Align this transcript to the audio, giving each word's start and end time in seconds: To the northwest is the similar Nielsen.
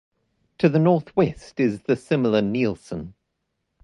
To 0.57 0.67
the 0.67 0.79
northwest 0.79 1.59
is 1.59 1.81
the 1.81 1.95
similar 1.95 2.41
Nielsen. 2.41 3.13